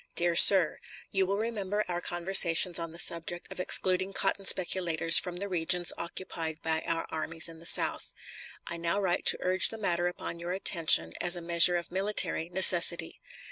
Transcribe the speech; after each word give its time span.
DEAR 0.15 0.35
SIR: 0.35 0.79
You 1.11 1.27
will 1.27 1.37
remember 1.37 1.85
our 1.87 2.01
conversations 2.01 2.79
on 2.79 2.89
the 2.89 2.97
subject 2.97 3.51
of 3.51 3.59
excluding 3.59 4.13
cotton 4.13 4.45
speculators 4.45 5.19
from 5.19 5.37
the 5.37 5.47
regions 5.47 5.93
occupied 5.95 6.59
by 6.63 6.81
our 6.87 7.05
armies 7.11 7.47
in 7.47 7.59
the 7.59 7.67
South. 7.67 8.11
I 8.65 8.77
now 8.77 8.99
write 8.99 9.27
to 9.27 9.37
urge 9.41 9.69
the 9.69 9.77
matter 9.77 10.07
upon 10.07 10.39
your 10.39 10.53
attention 10.53 11.13
as 11.21 11.35
a 11.35 11.39
measure 11.41 11.75
of 11.77 11.91
military 11.91 12.49
necessity. 12.49 13.21